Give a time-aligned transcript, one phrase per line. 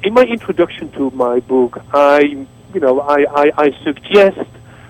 [0.04, 2.20] in my introduction to my book, I
[2.74, 4.48] you know I, I, I suggest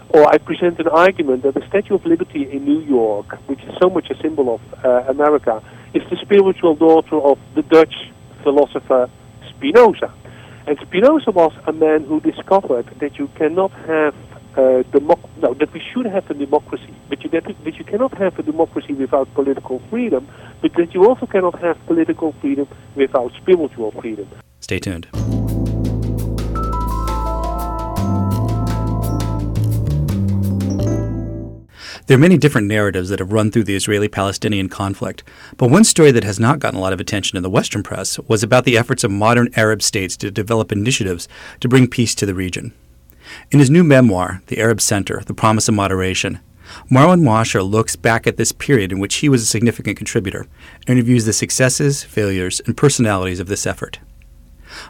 [0.10, 3.74] or I present an argument that the Statue of Liberty in New York, which is
[3.82, 5.62] so much a symbol of uh, America,
[5.94, 7.94] is the spiritual daughter of the Dutch
[8.44, 9.10] philosopher
[9.50, 10.14] Spinoza.
[10.66, 14.16] And Spinoza was a man who discovered that you cannot have
[14.58, 17.46] uh, democ- no, that we should have a democracy, but you, that
[17.78, 20.28] you cannot have a democracy without political freedom,
[20.62, 24.28] but that you also cannot have political freedom without spiritual freedom.
[24.60, 25.08] Stay tuned.
[32.08, 35.24] There are many different narratives that have run through the Israeli Palestinian conflict,
[35.58, 38.18] but one story that has not gotten a lot of attention in the Western press
[38.28, 41.28] was about the efforts of modern Arab states to develop initiatives
[41.60, 42.74] to bring peace to the region.
[43.52, 46.40] In his new memoir, The Arab Center The Promise of Moderation,
[46.92, 50.48] Marwan Muasher looks back at this period in which he was a significant contributor
[50.86, 54.00] and reviews the successes, failures, and personalities of this effort.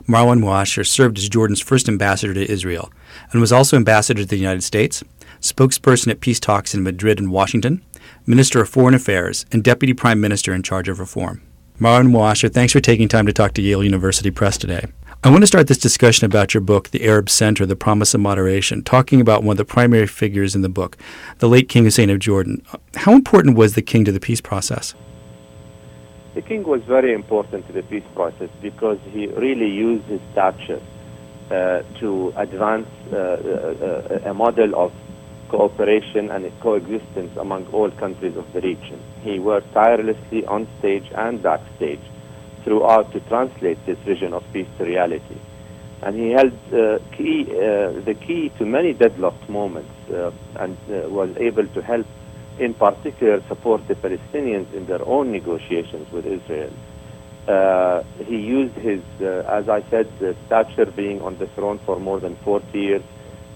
[0.07, 2.91] Marwan Muasher served as Jordan's first ambassador to Israel
[3.31, 5.03] and was also ambassador to the United States,
[5.39, 7.83] spokesperson at peace talks in Madrid and Washington,
[8.25, 11.41] Minister of Foreign Affairs, and Deputy Prime Minister in charge of reform.
[11.79, 14.87] Marwan Muasher, thanks for taking time to talk to Yale University Press today.
[15.23, 18.21] I want to start this discussion about your book, The Arab Center The Promise of
[18.21, 20.95] Moderation, talking about one of the primary figures in the book,
[21.39, 22.61] the late King Hussein of Jordan.
[22.93, 24.93] How important was the king to the peace process?
[26.35, 30.79] The king was very important to the peace process because he really used his stature
[31.49, 34.93] uh, to advance uh, uh, a model of
[35.49, 39.01] cooperation and coexistence among all countries of the region.
[39.23, 42.01] He worked tirelessly on stage and backstage
[42.67, 45.37] throughout to translate this vision of peace to reality.
[46.01, 51.07] And he held uh, key, uh, the key to many deadlocked moments uh, and uh,
[51.07, 52.05] was able to help,
[52.59, 56.73] in particular, support the Palestinians in their own negotiations with Israel.
[57.47, 60.11] Uh, he used his, as I said,
[60.45, 63.03] stature being on the throne for more than 40 years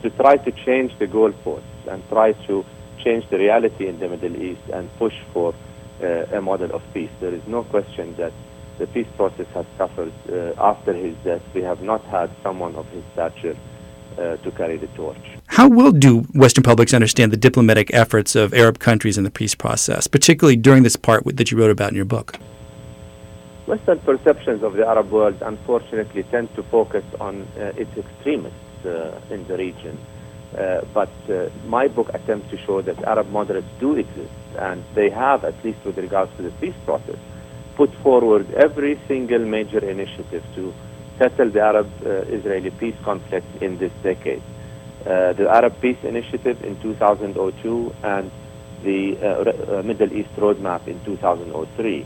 [0.04, 2.66] to try to change the goalposts and try to
[3.04, 5.54] change the reality in the Middle East and push for
[6.02, 7.12] uh, a model of peace.
[7.20, 8.32] There is no question that
[8.82, 11.44] the peace process has suffered uh, after his death.
[11.54, 13.56] We have not had someone of his stature
[14.18, 15.26] uh, to carry the torch.
[15.46, 19.54] How well do Western publics understand the diplomatic efforts of Arab countries in the peace
[19.54, 22.40] process, particularly during this part that you wrote about in your book?
[23.68, 29.22] Western perceptions of the Arab world, unfortunately, tend to focus on uh, its extremists uh,
[29.30, 29.96] in the region.
[30.58, 35.10] Uh, but uh, my book attempts to show that Arab moderates do exist, and they
[35.10, 37.20] have, at least with regards to the peace process,
[37.82, 40.74] put forward every single major initiative to
[41.18, 44.44] settle the Arab-Israeli peace conflict in this decade.
[45.06, 48.30] Uh, the Arab Peace Initiative in 2002 and
[48.84, 52.06] the uh, uh, Middle East Roadmap in 2003.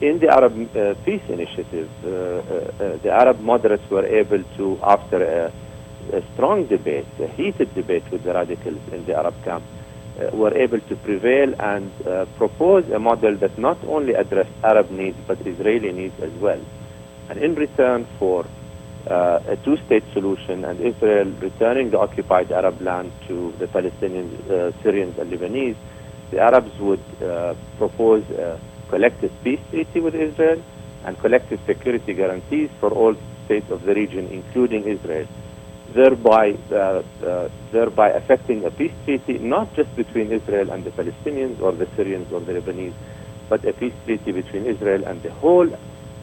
[0.00, 0.54] In the Arab
[1.04, 5.52] Peace Initiative, the Arab moderates were able to, after a
[6.12, 9.81] a strong debate, a heated debate with the radicals in the Arab camp, uh,
[10.32, 15.16] were able to prevail and uh, propose a model that not only addressed Arab needs
[15.26, 16.60] but Israeli needs as well.
[17.28, 18.46] And in return for
[19.10, 24.72] uh, a two-state solution and Israel returning the occupied Arab land to the Palestinians, uh,
[24.82, 25.76] Syrians, and Lebanese,
[26.30, 30.62] the Arabs would uh, propose a collective peace treaty with Israel
[31.04, 35.26] and collective security guarantees for all states of the region, including Israel,
[35.94, 41.60] thereby, uh, uh, thereby affecting a peace treaty not just between Israel and the Palestinians
[41.60, 42.94] or the Syrians or the Lebanese,
[43.48, 45.68] but a peace treaty between Israel and the whole,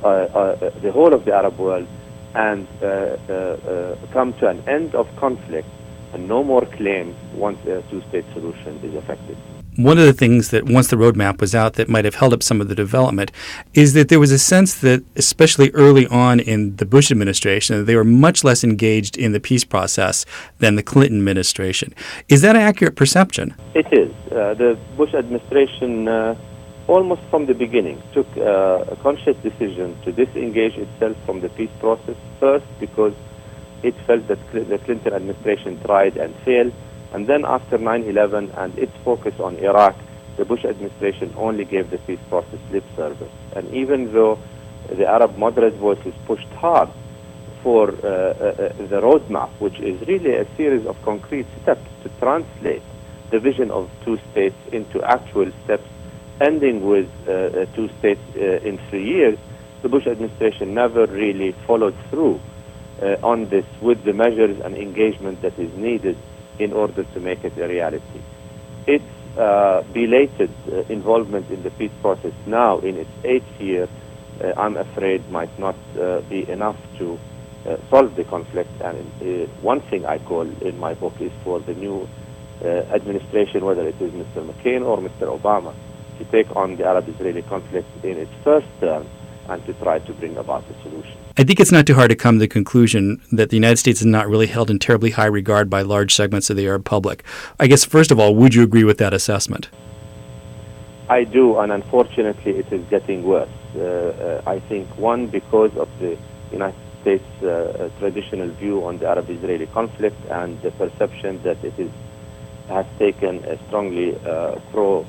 [0.03, 1.87] uh, uh the whole of the Arab world,
[2.35, 5.67] and uh, uh, come to an end of conflict
[6.13, 9.37] and no more claims once a two-state solution is effected
[9.79, 12.43] one of the things that once the roadmap was out that might have held up
[12.43, 13.31] some of the development
[13.73, 17.95] is that there was a sense that, especially early on in the Bush administration, they
[17.95, 20.25] were much less engaged in the peace process
[20.57, 21.93] than the Clinton administration.
[22.27, 23.55] Is that an accurate perception?
[23.73, 24.11] It is.
[24.29, 26.35] Uh, the Bush administration, uh,
[26.87, 31.71] almost from the beginning, took uh, a conscious decision to disengage itself from the peace
[31.79, 33.13] process, first because
[33.81, 36.73] it felt that the Clinton administration tried and failed
[37.13, 39.95] and then after 9-11 and its focus on Iraq,
[40.37, 43.31] the Bush administration only gave the peace process lip service.
[43.55, 44.39] And even though
[44.87, 46.89] the Arab moderate voices pushed hard
[47.61, 52.09] for uh, uh, uh, the roadmap, which is really a series of concrete steps to
[52.19, 52.81] translate
[53.31, 55.87] the vision of two states into actual steps,
[56.39, 59.37] ending with uh, two states uh, in three years,
[59.81, 62.39] the Bush administration never really followed through
[63.01, 66.17] uh, on this with the measures and engagement that is needed
[66.59, 68.21] in order to make it a reality.
[68.85, 69.05] Its
[69.37, 73.87] uh, belated uh, involvement in the peace process now in its eighth year,
[74.43, 77.17] uh, I'm afraid, might not uh, be enough to
[77.65, 78.69] uh, solve the conflict.
[78.81, 82.07] And uh, one thing I call in my book is for the new
[82.61, 84.45] administration, whether it is Mr.
[84.45, 85.39] McCain or Mr.
[85.39, 85.73] Obama,
[86.17, 89.07] to take on the Arab-Israeli conflict in its first term
[89.47, 91.28] and to try to bring about a solution.
[91.39, 94.01] I think it's not too hard to come to the conclusion that the United States
[94.01, 97.23] is not really held in terribly high regard by large segments of the Arab public.
[97.61, 99.69] I guess, first of all, would you agree with that assessment?
[101.07, 103.47] I do, and unfortunately, it is getting worse.
[103.73, 106.17] Uh, uh, I think, one, because of the
[106.51, 111.63] United States' uh, uh traditional view on the Arab Israeli conflict and the perception that
[111.63, 111.91] it is,
[112.67, 115.07] has taken a strongly uh, pro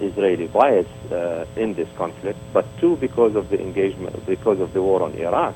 [0.00, 4.82] Israeli bias uh, in this conflict, but two, because of the engagement, because of the
[4.82, 5.54] war on Iraq,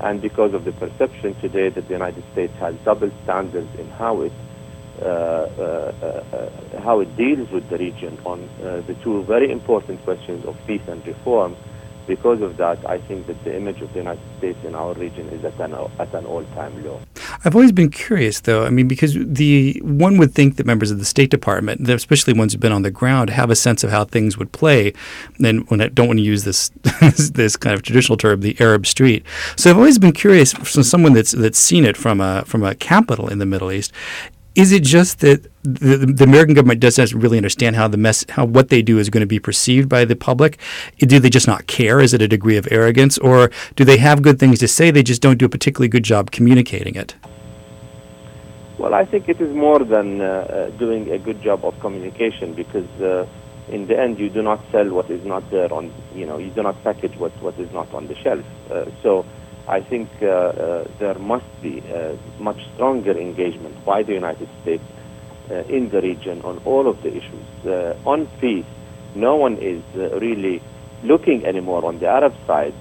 [0.00, 4.22] and because of the perception today that the United States has double standards in how
[4.22, 4.32] it
[5.00, 10.02] uh, uh, uh how it deals with the region on uh, the two very important
[10.04, 11.54] questions of peace and reform
[12.08, 15.28] because of that, I think that the image of the United States in our region
[15.28, 17.00] is at an, at an all-time low.
[17.44, 18.64] I've always been curious, though.
[18.64, 22.52] I mean, because the one would think that members of the State Department, especially ones
[22.52, 24.92] who've been on the ground, have a sense of how things would play.
[25.38, 26.70] And when I don't want to use this
[27.34, 29.24] this kind of traditional term, the Arab Street.
[29.56, 32.74] So I've always been curious from someone that's that's seen it from a from a
[32.74, 33.92] capital in the Middle East.
[34.58, 38.44] Is it just that the, the, American government doesn't really understand how the mess, how
[38.44, 40.58] what they do is going to be perceived by the public?
[40.98, 42.00] Do they just not care?
[42.00, 44.90] Is it a degree of arrogance, or do they have good things to say?
[44.90, 47.14] They just don't do a particularly good job communicating it.
[48.78, 52.52] Well, I think it is more than uh, uh, doing a good job of communication
[52.54, 53.28] because uh,
[53.68, 56.50] in the end you do not sell what is not there on, you know, you
[56.50, 58.44] do not package what, what is not on the shelf.
[58.68, 59.24] Uh, so
[59.68, 61.82] I think uh, uh, there must be
[62.38, 64.82] much stronger engagement by the United States
[65.68, 67.46] in the region on all of the issues.
[68.04, 68.66] on peace,
[69.14, 70.62] no one is really
[71.02, 72.74] looking anymore on the Arab side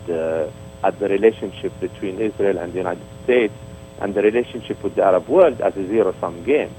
[0.83, 3.53] at the relationship between Israel and the United States
[3.99, 6.73] and the relationship with the Arab world as a zero-sum game.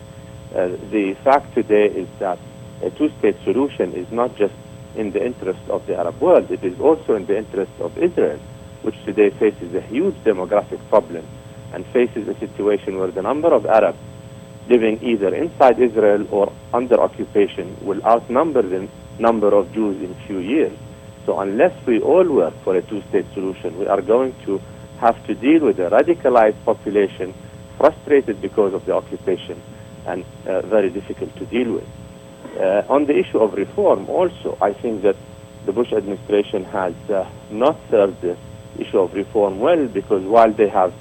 [0.54, 2.38] Uh, the fact today is that
[2.82, 4.54] a two-state solution is not just
[4.96, 8.40] in the interest of the Arab world, it is also in the interest of Israel
[8.82, 11.26] which today faces a huge demographic problem
[11.72, 13.98] and faces a situation where the number of Arabs
[14.68, 20.38] living either inside Israel or under occupation will outnumber the number of Jews in few
[20.38, 20.76] years.
[21.26, 24.60] So unless we all work for a two-state solution, we are going to
[24.98, 27.34] have to deal with a radicalized population
[27.76, 29.60] frustrated because of the occupation
[30.06, 31.88] and uh, very difficult to deal with.
[32.58, 35.16] Uh, on the issue of reform also, I think that
[35.66, 38.38] the Bush administration has uh, not served this
[38.78, 40.92] issue of reform well because while they have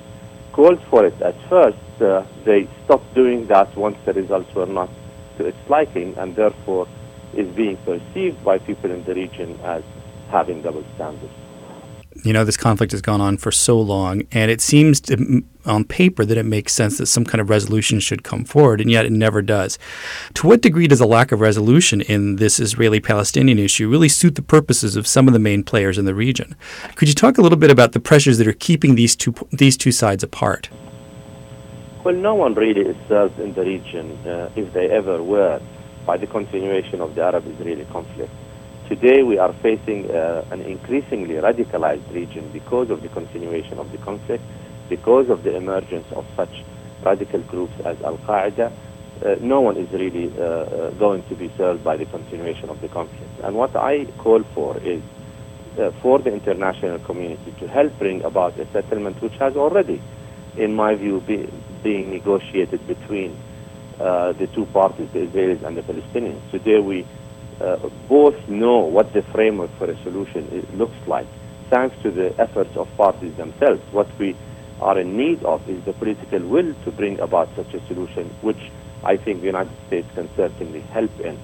[0.52, 4.90] called for it at first, uh, they stopped doing that once the results were not
[5.38, 6.88] to its liking and therefore
[7.34, 9.84] is being perceived by people in the region as
[10.30, 11.34] having double standards
[12.24, 15.84] you know, this conflict has gone on for so long, and it seems to, on
[15.84, 19.06] paper that it makes sense that some kind of resolution should come forward, and yet
[19.06, 19.78] it never does.
[20.36, 24.36] To what degree does a lack of resolution in this Israeli Palestinian issue really suit
[24.36, 26.56] the purposes of some of the main players in the region?
[26.96, 29.78] Could you talk a little bit about the pressures that are keeping these two, these
[29.78, 30.70] two sides apart?
[32.04, 35.62] Well, no one really is served in the region, uh, if they ever were,
[36.06, 38.32] by the continuation of the Arab Israeli conflict.
[38.90, 43.98] Today we are facing uh, an increasingly radicalized region because of the continuation of the
[43.98, 44.44] conflict
[44.88, 46.64] because of the emergence of such
[47.04, 48.72] radical groups as Al Qaeda,
[49.26, 52.80] uh, no one is really uh, uh, going to be served by the continuation of
[52.82, 53.32] the conflict.
[53.44, 55.02] And what I call for is
[55.78, 60.02] uh, for the international community to help bring about a settlement which has already,
[60.56, 61.50] in my view, be,
[61.84, 63.38] being negotiated between
[64.00, 66.40] uh, the two parties, the Israelis and the Palestinians.
[66.52, 67.06] Today we
[67.62, 71.28] uh, both know what the framework for a solution looks like,
[71.70, 73.82] thanks to the efforts of parties themselves.
[73.92, 74.36] What we
[74.80, 78.72] are in need of is the political will to bring about such a solution, which
[79.04, 81.38] I think the United States can certainly help in.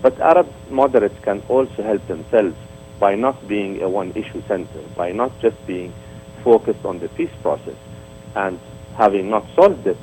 [0.00, 2.56] But Arab moderates can also help themselves
[2.98, 5.92] by not being a one-issue center, by not just being
[6.42, 7.76] focused on the peace process.
[8.34, 8.58] And
[8.96, 9.96] having not solved it,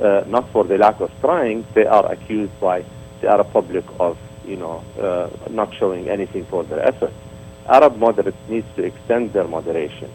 [0.00, 2.84] uh, not for the lack of trying, they are accused by
[3.20, 4.16] the Arab public of,
[4.48, 7.14] you know, uh, not showing anything for their efforts.
[7.66, 10.10] Arab moderates needs to extend their moderation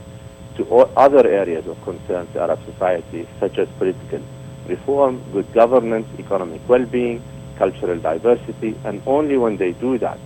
[0.55, 0.65] to
[0.97, 4.21] other areas of concern to Arab society, such as political
[4.67, 7.21] reform, good governance, economic well-being,
[7.57, 10.19] cultural diversity, and only when they do that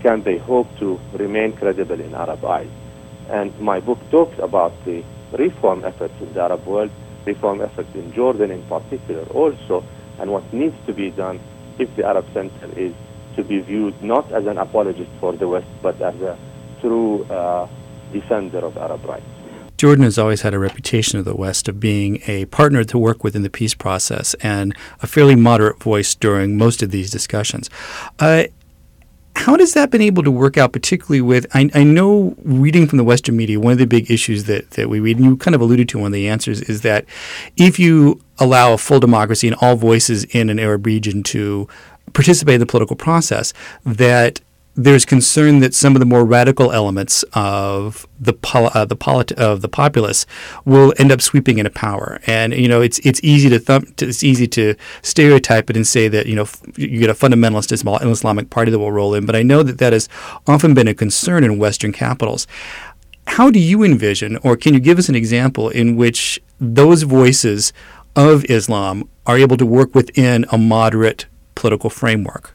[0.00, 2.68] can they hope to remain credible in Arab eyes.
[3.30, 6.90] And my book talks about the reform efforts in the Arab world,
[7.24, 9.84] reform efforts in Jordan in particular also,
[10.18, 11.40] and what needs to be done
[11.78, 12.92] if the Arab Center is
[13.36, 16.38] to be viewed not as an apologist for the West, but as a
[16.80, 17.68] true uh,
[18.12, 19.26] defender of Arab rights.
[19.76, 23.24] Jordan has always had a reputation of the West of being a partner to work
[23.24, 27.68] with in the peace process and a fairly moderate voice during most of these discussions.
[28.20, 28.44] Uh,
[29.36, 31.46] how has that been able to work out, particularly with?
[31.54, 34.88] I, I, know reading from the Western media, one of the big issues that, that
[34.88, 37.04] we read, and you kind of alluded to one of the answers, is that
[37.56, 41.68] if you allow a full democracy and all voices in an Arab region to
[42.14, 43.52] participate in the political process,
[43.84, 44.40] that
[44.76, 49.32] there's concern that some of the more radical elements of the pol- uh, the polit-
[49.32, 50.26] of the populace
[50.64, 52.20] will end up sweeping into power.
[52.26, 55.86] And you know, it's it's easy to, thump, to, it's easy to stereotype it and
[55.86, 59.26] say that you know f- you get a fundamentalist Islamic party that will roll in.
[59.26, 60.08] But I know that that has
[60.46, 62.46] often been a concern in Western capitals.
[63.26, 67.72] How do you envision, or can you give us an example in which those voices
[68.16, 72.54] of Islam are able to work within a moderate political framework?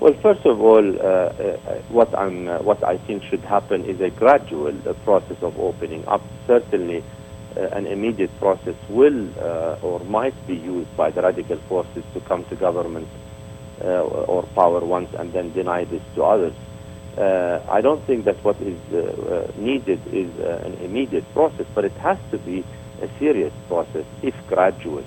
[0.00, 1.56] Well, first of all, uh, uh,
[1.88, 6.06] what, I'm, uh, what I think should happen is a gradual uh, process of opening
[6.06, 6.20] up.
[6.46, 7.02] Certainly,
[7.56, 12.20] uh, an immediate process will uh, or might be used by the radical forces to
[12.20, 13.08] come to government
[13.80, 16.54] or power once and then deny this to others.
[17.16, 18.78] I don't think that what is
[19.56, 22.64] needed is an immediate process, but it has to be
[23.02, 25.04] a serious process, if gradual.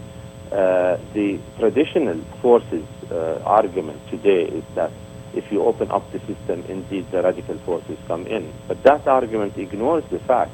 [0.49, 4.91] The traditional forces uh, argument today is that
[5.33, 8.51] if you open up the system, indeed the radical forces come in.
[8.67, 10.51] But that argument ignores the fact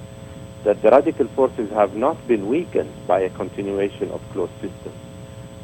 [0.63, 4.95] that the radical forces have not been weakened by a continuation of closed systems.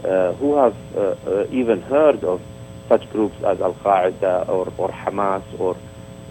[0.03, 2.41] Uh, who have uh, uh, even heard of
[2.88, 5.75] such groups as Al Qaeda or, or Hamas or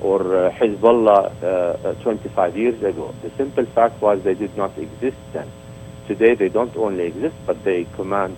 [0.01, 3.15] or uh, Hezbollah uh, 25 years ago?
[3.23, 5.51] The simple fact was they did not exist then.
[6.09, 8.35] Today they don't only exist, but they command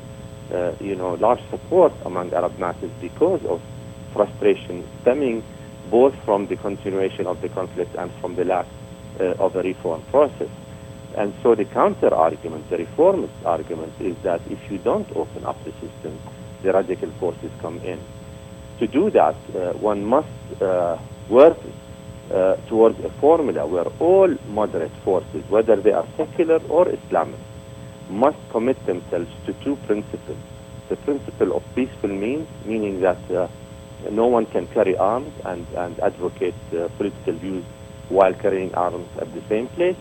[0.52, 3.62] uh, you know, large support among Arab masses because of
[4.12, 5.44] frustration stemming
[5.88, 8.66] both from the continuation of the conflict and from the lack
[9.20, 10.48] uh, of a reform process.
[11.16, 15.62] And so the counter argument, the reformist argument, is that if you don't open up
[15.64, 16.18] the system,
[16.62, 18.00] the radical forces come in.
[18.80, 20.28] To do that, uh, one must
[20.60, 20.98] uh,
[21.28, 21.58] work
[22.32, 27.38] uh, towards a formula where all moderate forces, whether they are secular or Islamic,
[28.10, 30.38] must commit themselves to two principles.
[30.88, 33.48] The principle of peaceful means, meaning that uh,
[34.10, 37.64] no one can carry arms and, and advocate uh, political views
[38.08, 39.96] while carrying arms at the same place,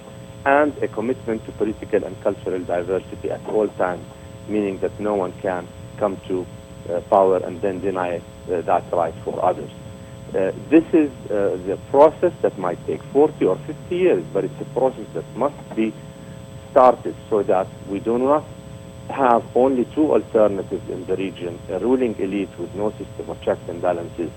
[0.45, 4.05] and a commitment to political and cultural diversity at all times,
[4.47, 6.45] meaning that no one can come to
[6.89, 9.69] uh, power and then deny uh, that right for others.
[10.29, 14.61] Uh, this is uh, the process that might take 40 or 50 years, but it's
[14.61, 15.93] a process that must be
[16.71, 18.43] started so that we do not
[19.09, 23.61] have only two alternatives in the region, a ruling elite with no system of checks
[23.67, 24.31] and balances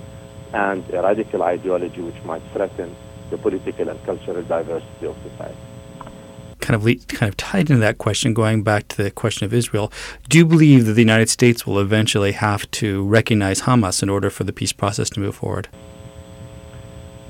[0.54, 2.94] and a radical ideology which might threaten
[3.30, 5.56] the political and cultural diversity of society.
[6.60, 9.52] Kind of, le- kind of tied into that question, going back to the question of
[9.52, 9.92] Israel,
[10.28, 14.30] do you believe that the United States will eventually have to recognize Hamas in order
[14.30, 15.68] for the peace process to move forward?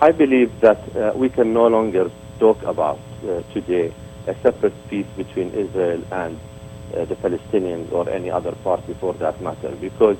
[0.00, 3.94] I believe that uh, we can no longer talk about uh, today
[4.26, 6.38] a separate peace between Israel and
[6.96, 9.70] uh, the Palestinians or any other party for that matter.
[9.80, 10.16] Because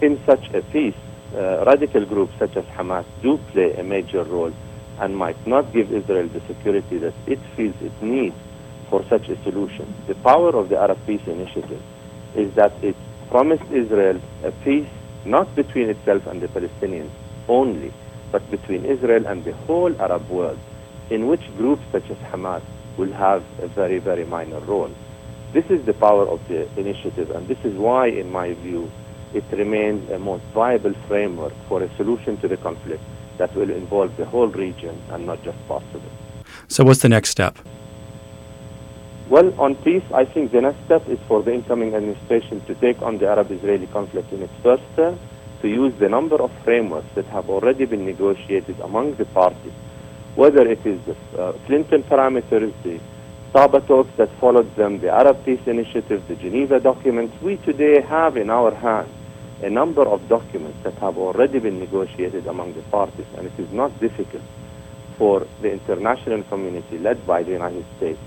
[0.00, 0.94] in such a peace,
[1.34, 4.52] uh, radical groups such as Hamas do play a major role
[5.00, 8.36] and might not give Israel the security that it feels it needs
[8.88, 9.92] for such a solution.
[10.06, 11.82] The power of the Arab Peace Initiative
[12.34, 12.96] is that it
[13.28, 14.88] promised Israel a peace
[15.24, 17.10] not between itself and the Palestinians
[17.48, 17.92] only,
[18.30, 20.58] but between Israel and the whole Arab world,
[21.10, 22.62] in which groups such as Hamas
[22.96, 24.90] will have a very, very minor role.
[25.52, 28.90] This is the power of the initiative, and this is why, in my view,
[29.34, 33.02] it remains a most viable framework for a solution to the conflict
[33.38, 36.12] that will involve the whole region and not just parts of it.
[36.68, 37.56] So, what's the next step?
[39.28, 43.00] Well, on peace, I think the next step is for the incoming administration to take
[43.00, 45.18] on the Arab-Israeli conflict in its first term,
[45.62, 49.72] to use the number of frameworks that have already been negotiated among the parties,
[50.34, 53.00] whether it is the uh, Clinton parameters, the
[53.54, 57.40] Taba talks that followed them, the Arab Peace Initiative, the Geneva documents.
[57.42, 59.10] We today have in our hands
[59.62, 63.70] a number of documents that have already been negotiated among the parties, and it is
[63.72, 64.42] not difficult
[65.18, 68.18] for the international community led by the United States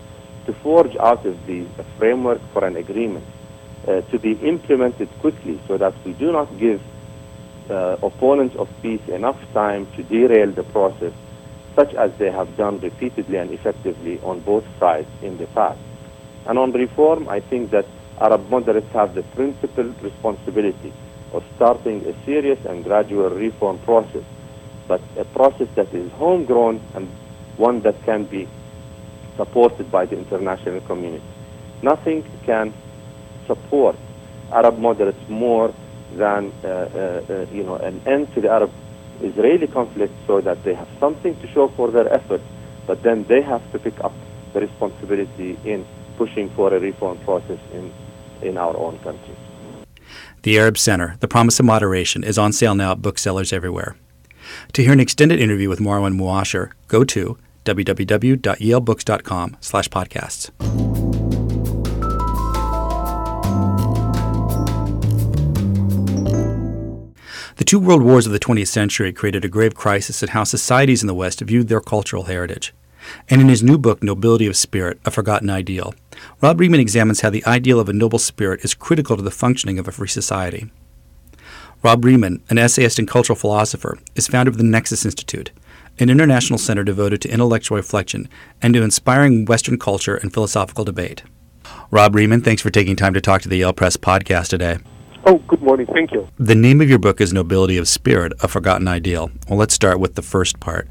[0.46, 1.66] to forge out of the
[1.98, 3.26] framework for an agreement
[3.88, 6.82] uh, to be implemented quickly so that we do not give
[7.70, 11.14] uh, opponents of peace enough time to derail the process
[11.76, 15.80] such as they have done repeatedly and effectively on both sides in the past.
[16.48, 17.86] And on reform, I think that
[18.20, 20.94] Arab moderates have the principal responsibility
[21.34, 24.24] of starting a serious and gradual reform process,
[24.88, 27.10] but a process that is homegrown and
[27.58, 28.48] one that can be
[29.36, 31.26] supported by the international community.
[31.82, 32.74] Nothing can
[33.48, 33.98] support
[34.52, 35.74] Arab moderates more
[36.14, 38.50] than uh, uh, uh, you know an end to the
[39.22, 42.44] Arab-Israeli conflict, so that they have something to show for their efforts,
[42.88, 44.14] but then they have to pick up
[44.54, 45.86] the responsibility in
[46.18, 47.92] pushing for a reform process in
[48.42, 49.36] in our own country.
[50.44, 53.96] The Arab Center, The Promise of Moderation, is on sale now at booksellers everywhere.
[54.74, 60.52] To hear an extended interview with Marwan Muasher, go to www.yalebooks.com slash podcasts.
[67.66, 71.02] The two world wars of the 20th century created a grave crisis in how societies
[71.02, 72.76] in the West viewed their cultural heritage.
[73.28, 75.96] And in his new book, Nobility of Spirit, A Forgotten Ideal,
[76.42, 79.80] Rob Riemen examines how the ideal of a noble spirit is critical to the functioning
[79.80, 80.70] of a free society.
[81.82, 85.50] Rob Riemen, an essayist and cultural philosopher, is founder of the Nexus Institute,
[85.98, 88.30] an international center devoted to intellectual reflection
[88.62, 91.24] and to inspiring Western culture and philosophical debate.
[91.90, 94.78] Rob Riemen, thanks for taking time to talk to the Yale Press podcast today.
[95.28, 95.88] Oh, good morning.
[95.88, 96.28] Thank you.
[96.38, 99.32] The name of your book is Nobility of Spirit, A Forgotten Ideal.
[99.50, 100.88] Well, let's start with the first part.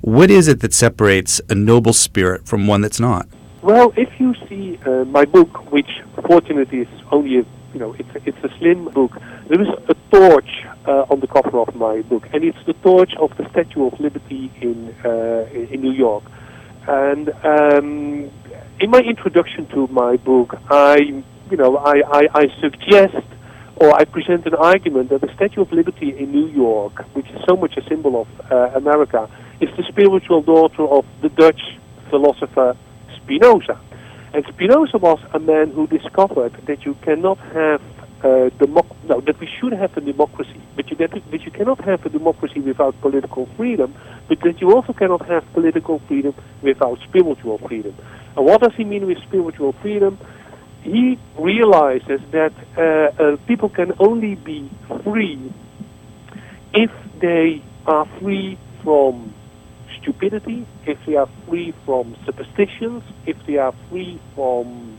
[0.00, 3.28] What is it that separates a noble spirit from one that's not?
[3.62, 5.88] Well, if you see uh, my book, which
[6.26, 9.12] fortunately is only a, you know, it's, it's a slim book,
[9.48, 10.50] there is a torch
[10.88, 14.00] uh, on the cover of my book, and it's the torch of the Statue of
[14.00, 16.24] Liberty in uh, in New York.
[16.88, 18.30] And um,
[18.80, 23.24] in my introduction to my book, I you know I, I, I suggest
[23.76, 27.40] or I present an argument that the Statue of Liberty in New York, which is
[27.48, 29.28] so much a symbol of uh, America,
[29.60, 31.60] is the spiritual daughter of the Dutch
[32.10, 32.76] philosopher
[33.16, 33.78] Spinoza.
[34.32, 37.82] And Spinoza was a man who discovered that you cannot have
[38.20, 41.82] uh, democ- no, that we should have a democracy, but you, that, that you cannot
[41.84, 43.94] have a democracy without political freedom,
[44.28, 47.94] but that you also cannot have political freedom without spiritual freedom.
[48.36, 50.18] And what does he mean with spiritual freedom?
[50.86, 52.80] He realizes that uh,
[53.20, 54.70] uh, people can only be
[55.02, 55.52] free
[56.72, 59.34] if they are free from
[60.00, 64.96] stupidity, if they are free from superstitions, if they are free from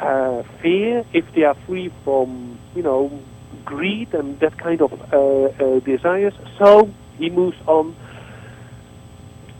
[0.00, 3.16] uh, fear, if they are free from, you know,
[3.64, 6.34] greed and that kind of uh, uh, desires.
[6.58, 7.94] So he moves on.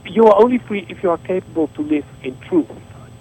[0.03, 2.67] You are only free if you are capable to live in truth.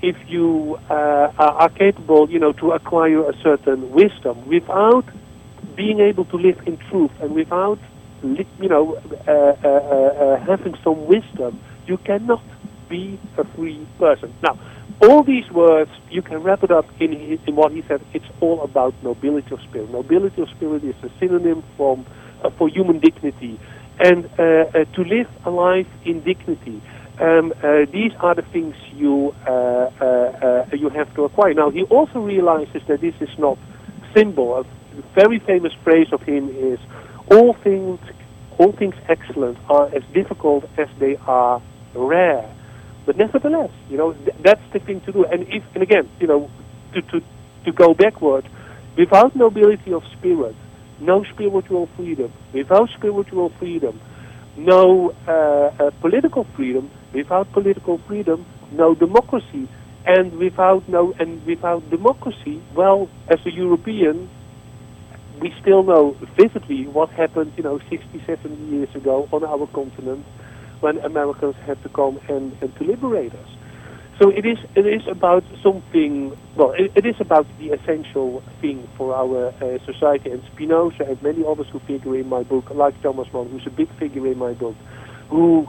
[0.02, 5.04] If you uh, are capable, you know, to acquire a certain wisdom without
[5.76, 7.78] being able to live in truth and without,
[8.22, 8.96] you know,
[9.28, 12.42] uh, uh, uh, having some wisdom, you cannot
[12.88, 14.34] be a free person.
[14.42, 14.58] Now,
[15.00, 18.04] all these words, you can wrap it up in, his, in what he said.
[18.12, 19.90] It's all about nobility of spirit.
[19.90, 22.06] Nobility of spirit is a synonym from,
[22.42, 23.58] uh, for human dignity.
[23.98, 26.82] And uh, uh, to live a life in dignity.
[27.20, 31.55] Um, uh, these are the things you, uh, uh, you have to acquire.
[31.55, 33.59] Now, he also realizes that this is not
[34.14, 34.59] simple.
[34.59, 34.64] A
[35.14, 36.79] very famous phrase of him is,
[37.31, 38.01] all things,
[38.59, 41.62] all things excellent are as difficult as they are
[41.94, 42.48] rare.
[43.05, 45.25] But nevertheless, you know, th- that's the thing to do.
[45.25, 46.51] And if, and again, you know,
[46.94, 47.20] to, to,
[47.64, 48.48] to go backward,
[48.96, 50.57] without nobility of spirit,
[51.01, 52.33] no spiritual freedom.
[52.55, 54.01] Without spiritual freedom,
[54.57, 56.90] no uh, uh, political freedom.
[57.14, 59.68] Without political freedom, no democracy.
[60.05, 64.29] And without no and without democracy, well, as a European,
[65.40, 70.25] we still know vividly what happened, you know, 60, 70 years ago on our continent
[70.81, 73.48] when Americans had to come and, and to liberate us.
[74.20, 76.37] So it is it is about something.
[76.55, 80.31] Well, it, it is about the essential thing for our uh, society.
[80.31, 83.70] And Spinoza and many others who figure in my book, like Thomas Mann, who's a
[83.70, 84.77] big figure in my book,
[85.29, 85.68] who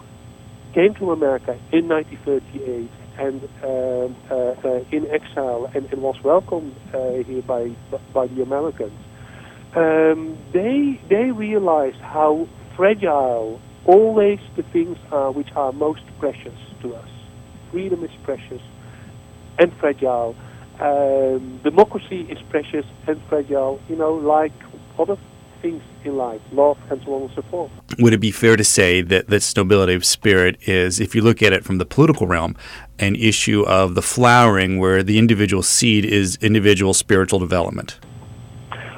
[0.73, 4.33] came to America in 1938 and um, uh,
[4.67, 7.75] uh, in exile and, and was welcomed uh, here by
[8.13, 8.99] by the Americans.
[9.75, 16.95] Um, they they realized how fragile always the things are which are most precious to
[16.95, 17.09] us.
[17.71, 18.61] Freedom is precious
[19.59, 20.35] and fragile.
[20.79, 23.79] Um, democracy is precious and fragile.
[23.87, 24.53] You know, like
[24.97, 25.17] other
[25.63, 27.71] things in life, love, and so on and so forth.
[27.97, 31.41] Would it be fair to say that this nobility of spirit is, if you look
[31.41, 32.55] at it from the political realm,
[32.99, 37.99] an issue of the flowering where the individual seed is individual spiritual development?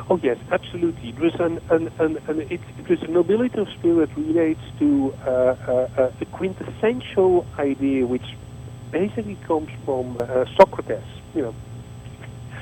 [0.10, 1.10] Oh yes, absolutely.
[1.10, 5.16] It was an, an, an, an it, it was a nobility of spirit relates to
[5.26, 8.26] uh, uh, uh, a quintessential idea which
[8.92, 11.04] basically comes from uh, Socrates.
[11.34, 11.56] You know,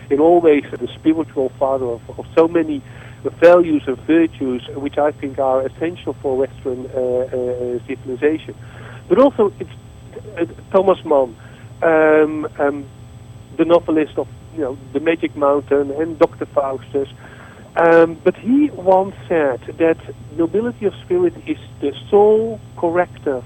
[0.10, 2.82] in all ways the spiritual father of, of so many
[3.30, 8.56] values and virtues which I think are essential for Western uh, uh, civilization.
[9.08, 9.72] But also it's
[10.72, 11.36] Thomas Mann,
[11.82, 12.86] um, um,
[13.58, 16.46] the novelist of you know the Magic Mountain and Dr.
[16.48, 17.10] Faustus.
[17.76, 19.98] Um, but he once said that
[20.38, 23.44] nobility of spirit is the sole corrective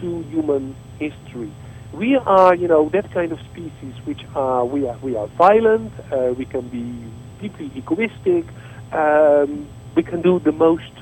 [0.00, 1.52] to human history.
[1.92, 5.92] We are, you know, that kind of species which are we are we are violent.
[6.12, 8.44] Uh, we can be deeply egoistic.
[8.92, 10.92] Um, we can do the most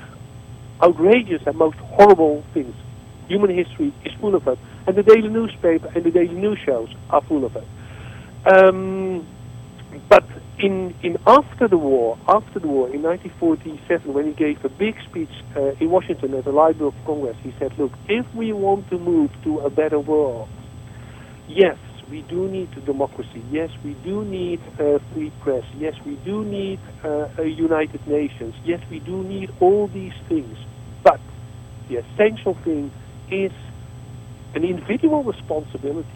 [0.81, 2.75] outrageous and most horrible things.
[3.27, 6.89] Human history is full of it, and the daily newspaper and the daily news shows
[7.09, 7.67] are full of it.
[8.45, 9.27] Um,
[10.09, 10.25] but
[10.59, 14.95] in, in after the war, after the war, in 1947, when he gave a big
[15.09, 18.89] speech uh, in Washington at the Library of Congress, he said, "Look, if we want
[18.89, 20.49] to move to a better world,
[21.47, 21.77] yes,
[22.09, 23.43] we do need democracy.
[23.51, 25.63] Yes, we do need a free press.
[25.77, 28.55] Yes, we do need uh, a United Nations.
[28.63, 30.57] Yes, we do need all these things.
[31.03, 31.19] But
[31.87, 32.91] the essential thing
[33.29, 33.51] is
[34.53, 36.07] an individual responsibility."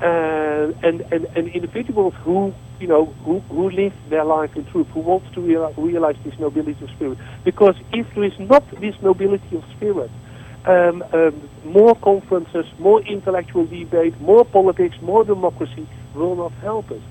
[0.00, 4.86] Uh, and, and, and individuals who you know, who, who live their life in truth,
[4.88, 7.18] who wants to real, realize this nobility of spirit.
[7.44, 10.10] Because if there is not this nobility of spirit,
[10.66, 17.02] um, um, more conferences, more intellectual debate, more politics, more democracy will not help us.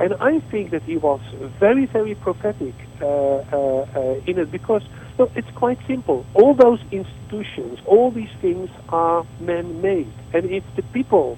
[0.00, 1.20] And I think that he was
[1.58, 4.82] very, very prophetic uh, uh, uh, in it because
[5.18, 6.24] look, it's quite simple.
[6.34, 11.36] All those institutions, all these things are man-made, and if the people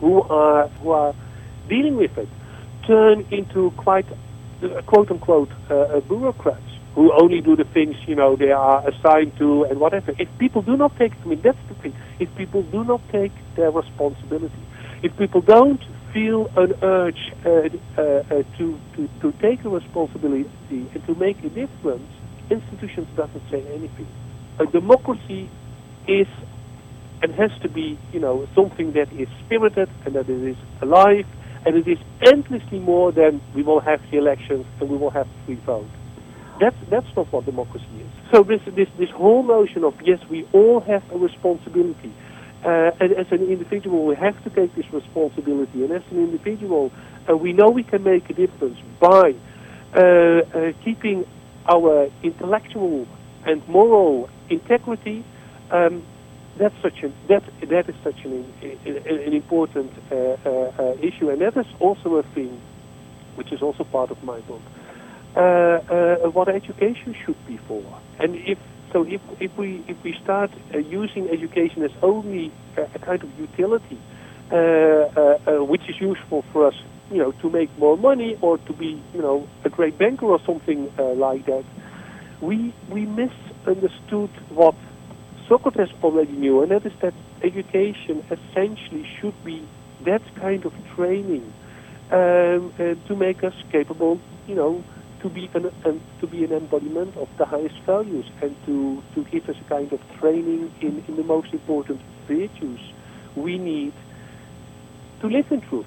[0.00, 1.14] who are who are
[1.68, 2.28] dealing with it
[2.86, 4.06] turn into quite
[4.62, 9.36] uh, quote unquote uh, bureaucrats who only do the things you know they are assigned
[9.38, 10.12] to and whatever.
[10.18, 11.94] If people do not take, I mean that's the thing.
[12.18, 14.54] If people do not take their responsibility,
[15.02, 20.48] if people don't feel an urge uh, uh, uh, to, to to take a responsibility
[20.70, 22.10] and to make a difference,
[22.50, 24.06] institutions doesn't say anything.
[24.60, 25.50] A democracy
[26.06, 26.28] is
[27.22, 31.26] and has to be you know something that is spirited and that it is alive
[31.66, 35.26] and it is endlessly more than we will have the elections and we will have
[35.44, 35.88] free vote.
[36.60, 38.30] That's, that's not what democracy is.
[38.30, 42.12] So this, this, this whole notion of, yes, we all have a responsibility.
[42.64, 45.84] Uh, and as an individual, we have to take this responsibility.
[45.84, 46.90] And as an individual,
[47.28, 49.34] uh, we know we can make a difference by
[49.94, 51.24] uh, uh keeping
[51.68, 53.06] our intellectual
[53.46, 55.24] and moral integrity
[55.70, 56.04] um,
[56.58, 61.56] that's such a that that is such an an important uh, uh, issue, and that
[61.56, 62.60] is also a thing
[63.34, 64.62] which is also part of my book.
[65.36, 67.82] Uh, uh, what education should be for,
[68.20, 68.56] and if
[68.92, 73.28] so, if if we if we start uh, using education as only a, kind of
[73.36, 73.98] utility,
[75.68, 76.74] which is useful for us,
[77.10, 80.38] you know, to make more money or to be, you know, a great banker or
[80.46, 81.64] something like that,
[82.40, 84.76] we we misunderstood what
[85.48, 89.66] Socrates already knew, and that is that education essentially should be
[90.04, 91.52] that kind of training
[92.12, 94.84] um, uh, to make us capable, you know,
[95.24, 95.72] to be an,
[96.20, 99.90] to be an embodiment of the highest values and to, to give us a kind
[99.90, 102.80] of training in, in the most important virtues
[103.34, 103.94] we need
[105.22, 105.86] to live in truth,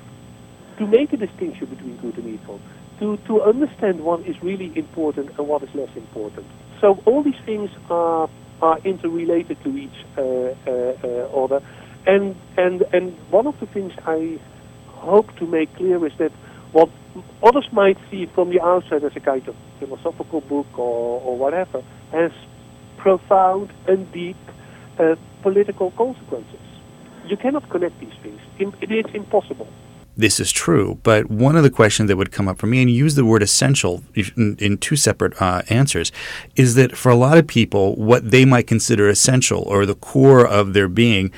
[0.79, 2.59] to make a distinction between good and evil,
[2.99, 6.47] to, to understand what is really important and what is less important.
[6.81, 8.27] So all these things are
[8.59, 11.61] are interrelated to each uh, uh, uh, other.
[12.07, 14.39] And, and, and one of the things I
[14.87, 16.31] hope to make clear is that
[16.71, 16.89] what
[17.43, 21.83] others might see from the outside as a kind of philosophical book or, or whatever
[22.11, 22.31] has
[22.97, 24.37] profound and deep
[24.99, 26.59] uh, political consequences.
[27.25, 28.39] You cannot connect these things.
[28.81, 29.67] It is impossible
[30.17, 30.99] this is true.
[31.03, 33.43] But one of the questions that would come up for me, and use the word
[33.43, 36.11] essential in, in two separate uh, answers,
[36.55, 40.45] is that for a lot of people, what they might consider essential or the core
[40.45, 41.31] of their being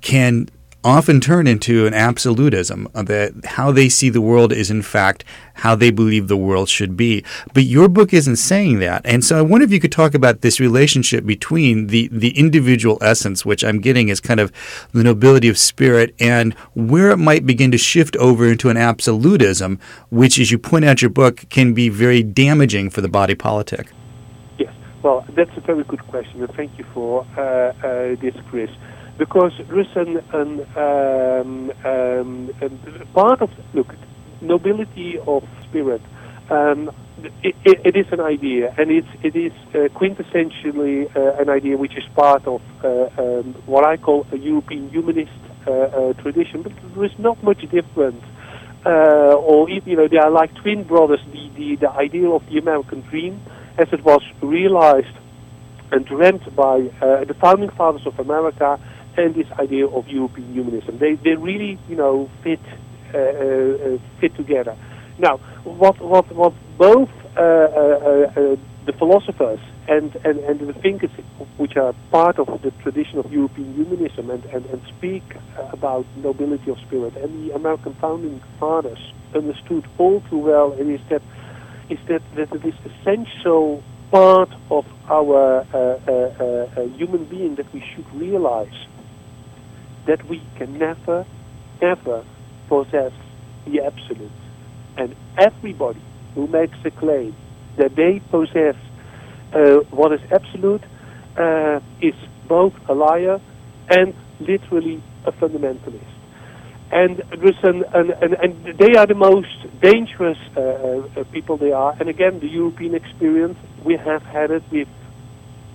[0.00, 0.48] can
[0.84, 5.24] often turn into an absolutism that how they see the world is in fact
[5.58, 7.24] how they believe the world should be.
[7.54, 9.00] But your book isn't saying that.
[9.06, 12.98] And so I wonder if you could talk about this relationship between the, the individual
[13.00, 14.52] essence, which I'm getting is kind of
[14.92, 19.80] the nobility of spirit, and where it might begin to shift over into an absolutism,
[20.10, 23.90] which, as you point out your book, can be very damaging for the body politic.
[24.58, 24.74] Yes.
[25.02, 28.70] Well, that's a very good question, and thank you for uh, uh, this, Chris
[29.18, 32.50] because listen, um, um,
[33.12, 33.94] part of look
[34.40, 36.02] nobility of spirit.
[36.50, 36.90] Um,
[37.42, 41.76] it, it, it is an idea, and it's it is uh, quintessentially uh, an idea
[41.76, 45.30] which is part of uh, um, what I call a European humanist
[45.66, 46.62] uh, uh, tradition.
[46.62, 48.22] But there is not much difference,
[48.84, 51.20] uh, or you know, they are like twin brothers.
[51.32, 53.40] The, the the ideal of the American dream,
[53.78, 55.16] as it was realized
[55.92, 58.80] and dreamt by the founding fathers of America,
[59.16, 60.98] and this idea of European humanism.
[60.98, 62.60] They, they really, you know, fit,
[63.14, 64.76] uh, uh, fit together.
[65.18, 71.10] Now, what, what, what both uh, uh, uh, the philosophers and, and, and the thinkers
[71.56, 75.22] which are part of the tradition of European humanism and, and, and speak
[75.72, 78.98] about nobility of spirit and the American founding fathers
[79.34, 81.22] understood all too well is that
[81.90, 87.70] is that, that it is essential part of our uh, uh, uh, human being that
[87.74, 88.72] we should realize
[90.06, 91.26] that we can never,
[91.80, 92.24] ever
[92.68, 93.12] possess
[93.66, 94.30] the absolute.
[94.96, 96.02] And everybody
[96.34, 97.34] who makes a claim
[97.76, 98.76] that they possess
[99.52, 100.82] uh, what is absolute
[101.36, 102.14] uh, is
[102.48, 103.40] both a liar
[103.90, 106.04] and literally a fundamentalist.
[106.90, 109.48] And listen, and, and, and they are the most
[109.80, 111.96] dangerous uh, uh, people they are.
[111.98, 114.88] And again, the European experience, we have had it with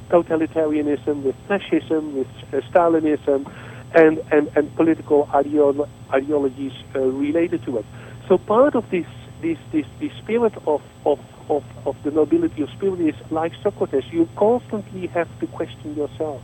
[0.10, 3.52] totalitarianism, with fascism, with uh, Stalinism,
[3.96, 7.86] and, and, and political ideolo- ideologies uh, related to it.
[8.28, 9.06] So part of this
[9.42, 14.04] this this, this spirit of, of, of, of the nobility of spirit is like Socrates.
[14.12, 16.42] You constantly have to question yourself.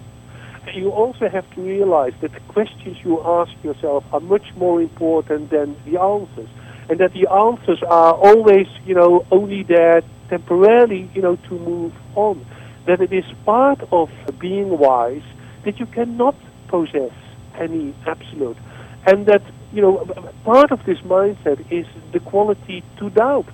[0.73, 5.51] You also have to realize that the questions you ask yourself are much more important
[5.51, 6.49] than the answers,
[6.89, 11.93] and that the answers are always, you know, only there temporarily, you know, to move
[12.15, 12.43] on.
[12.87, 15.23] That it is part of being wise
[15.65, 16.35] that you cannot
[16.67, 17.11] possess
[17.59, 18.57] any absolute.
[19.05, 20.05] And that, you know,
[20.43, 23.47] part of this mindset is the quality to doubt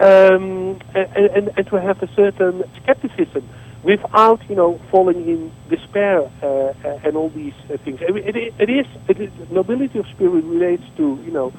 [0.00, 3.48] um, and, and, and, to have a certain skepticism
[3.82, 6.72] without, you know, falling in despair uh,
[7.04, 7.98] and all these uh, things.
[8.00, 11.52] It, it, it is, it is, nobility of spirit relates to, you know,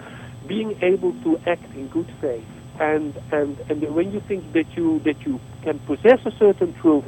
[0.47, 2.45] being able to act in good faith.
[2.79, 7.05] And, and, and when you think that you, that you can possess a certain truth,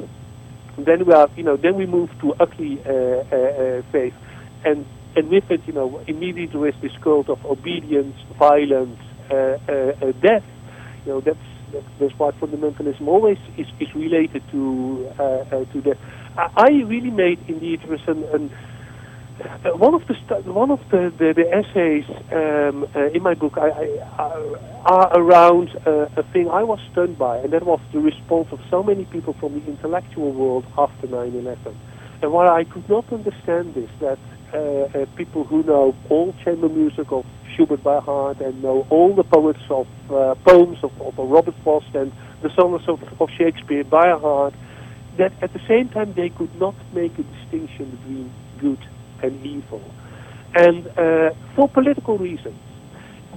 [0.76, 4.14] then we are, you know, then we move to ugly uh, uh, uh faith
[4.64, 8.98] and and with it, you know, immediately is this cult of obedience, violence,
[9.30, 10.44] uh, uh, uh, death.
[11.04, 11.38] You know, that's
[11.98, 15.98] that's why fundamentalism always is, is related to uh, uh, to death.
[16.36, 18.50] I, really made indeed was an, an
[19.64, 20.14] uh, one of the
[20.50, 26.22] one of the the, the essays um, in my book I, I, are around a
[26.32, 29.58] thing I was stunned by, and that was the response of so many people from
[29.58, 31.74] the intellectual world after 9/11.
[32.22, 34.18] And what I could not understand is that
[34.54, 39.24] uh, people who know all chamber music of Schubert by heart and know all the
[39.24, 42.12] poets of uh, poems of, of Robert Frost and
[42.42, 44.54] the songs of, of Shakespeare by heart,
[45.18, 48.78] that at the same time they could not make a distinction between good
[49.22, 49.82] and evil.
[50.54, 50.84] And
[51.54, 52.58] for political reasons,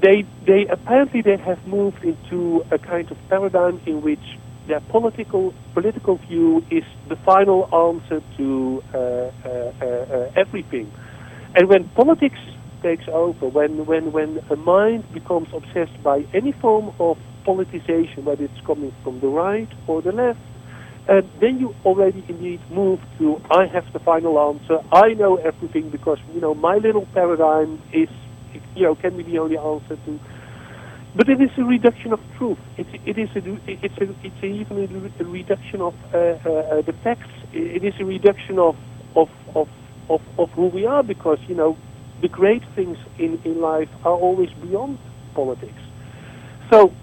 [0.02, 4.20] they, they apparently they have moved into a kind of paradigm in which
[4.68, 10.92] their political political view is the final answer to uh, uh, uh, everything.
[11.56, 12.40] And when politics
[12.84, 18.44] takes over, when, when, when a mind becomes obsessed by any form of politicization, whether
[18.44, 20.40] it's coming from the right or the left,
[21.08, 24.80] uh, then you already indeed move to I have the final answer.
[24.92, 28.10] I know everything because you know my little paradigm is
[28.76, 30.20] you know can be the only answer to.
[31.16, 32.58] But it is a reduction of truth.
[32.78, 36.82] It, it is a, it's a, it's a, even a, reduction of uh, uh, uh,
[36.82, 37.30] the facts.
[37.54, 38.76] It is a reduction of
[39.16, 39.70] of, of
[40.10, 41.78] of, of who we are because, you know,
[42.22, 44.98] the great things in, in life are always beyond
[45.34, 45.82] politics.
[46.72, 46.94] So,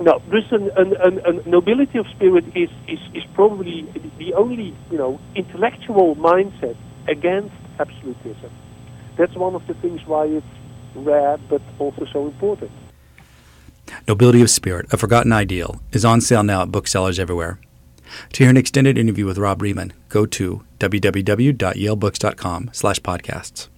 [0.00, 3.82] no, there's an, an, an, an nobility of spirit is, is, is probably
[4.18, 6.76] the only you know intellectual mindset
[7.08, 8.50] against absolutism.
[9.16, 10.46] That's one of the things why it's
[10.94, 12.70] rare but also so important.
[14.06, 17.58] Nobility of Spirit, A Forgotten Ideal, is on sale now at booksellers everywhere.
[18.32, 23.68] To hear an extended interview with Rob Riemen, go to www.yalebooks.com slash podcasts.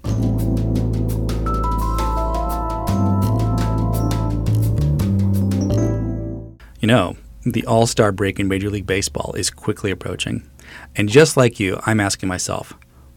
[6.80, 10.48] You know, the All-Star break in Major League Baseball is quickly approaching.
[10.94, 12.74] And just like you, I'm asking myself,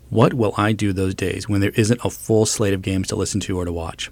[0.09, 3.15] what will I do those days when there isn't a full slate of games to
[3.15, 4.11] listen to or to watch?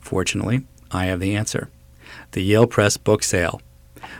[0.00, 1.70] Fortunately, I have the answer.
[2.32, 3.60] The Yale Press Book Sale.